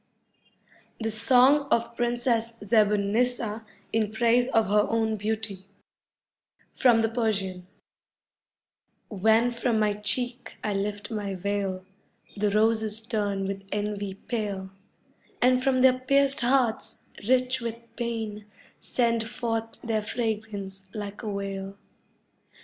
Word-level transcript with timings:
THE 0.99 1.11
SONG 1.11 1.67
OF 1.69 1.95
PRINCESS 1.95 2.53
ZEB 2.65 2.91
UN 2.93 3.11
NISSA 3.11 3.63
IN 3.93 4.11
PRAISE 4.11 4.47
OF 4.47 4.65
HER 4.65 4.79
OWN 4.89 5.15
BEAUTY 5.15 5.63
(From 6.75 7.01
the 7.03 7.09
Persian) 7.09 7.67
When 9.09 9.51
from 9.51 9.77
my 9.79 9.93
cheek 9.93 10.53
I 10.63 10.73
lift 10.73 11.11
my 11.11 11.35
veil, 11.35 11.85
The 12.35 12.49
roses 12.49 12.99
turn 13.05 13.45
with 13.45 13.63
envy 13.71 14.15
pale, 14.15 14.71
And 15.39 15.63
from 15.63 15.77
their 15.81 15.99
pierced 15.99 16.41
hearts, 16.41 17.03
rich 17.29 17.61
with 17.61 17.75
pain, 17.95 18.45
Send 18.79 19.29
forth 19.29 19.67
their 19.83 20.01
fragrance 20.01 20.89
like 20.95 21.21
a 21.21 21.29
wail. 21.29 21.77